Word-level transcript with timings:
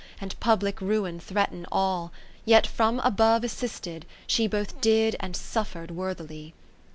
And 0.19 0.39
public 0.39 0.81
ruin 0.81 1.19
threaten 1.19 1.67
all. 1.71 2.11
Yet 2.43 2.65
from 2.65 2.97
above 3.01 3.43
assisted, 3.43 4.07
she 4.25 4.47
Both 4.47 4.81
did 4.81 5.15
and 5.19 5.35
suffer'd 5.35 5.91
worthily. 5.91 6.55